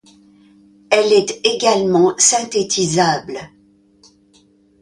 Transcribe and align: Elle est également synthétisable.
Elle 0.89 1.13
est 1.13 1.41
également 1.45 2.15
synthétisable. 2.17 3.37